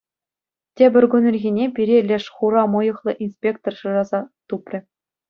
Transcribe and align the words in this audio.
Тепӗр 0.75 1.03
кун 1.11 1.23
ирхине 1.29 1.65
пире 1.75 1.97
леш 2.09 2.25
хура 2.35 2.63
мӑйӑхлӑ 2.73 3.11
инспектор 3.23 3.73
шыраса 3.79 4.19
тупрӗ. 4.47 4.79